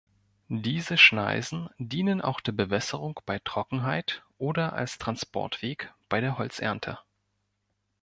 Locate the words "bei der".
6.09-6.39